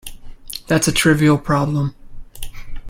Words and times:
That's 0.65 0.87
a 0.87 0.91
trivial 0.91 1.37
problem. 1.37 1.93